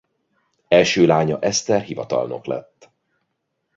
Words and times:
Első 0.67 1.05
lánya 1.05 1.39
Eszter 1.39 1.81
hivatalnok 1.81 2.45
lett. 2.45 2.91